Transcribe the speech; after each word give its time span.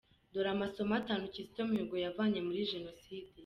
Dore 0.33 0.49
amasomo 0.55 0.91
atanu 1.01 1.23
Kizito 1.33 1.61
Mihigo 1.69 1.95
yavanye 2.05 2.39
muri 2.47 2.67
Jenoside:. 2.71 3.29